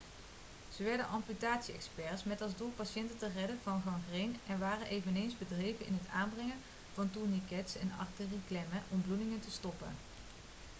[0.75, 5.85] ze werden amputatie-experts met als doel patiënten te redden van gangreen en waren eveneens bedreven
[5.85, 6.57] in het aanbrengen
[6.93, 9.91] van tourniquets en arterieklemmen om bloedingen te stoppen